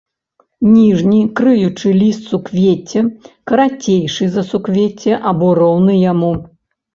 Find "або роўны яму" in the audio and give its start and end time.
5.35-6.33